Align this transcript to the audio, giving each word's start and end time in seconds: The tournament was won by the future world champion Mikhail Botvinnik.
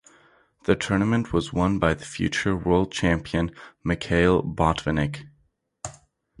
The 0.63 0.75
tournament 0.75 1.31
was 1.31 1.53
won 1.53 1.77
by 1.77 1.93
the 1.93 2.05
future 2.05 2.55
world 2.57 2.91
champion 2.91 3.51
Mikhail 3.83 4.41
Botvinnik. 4.41 5.27